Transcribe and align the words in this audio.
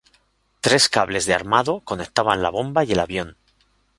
Tres 0.61 0.89
cables 0.89 1.27
de 1.27 1.35
armado 1.35 1.81
conectaban 1.81 2.41
la 2.41 2.49
bomba 2.49 2.83
y 2.83 2.93
el 2.93 2.99
avión. 3.01 3.37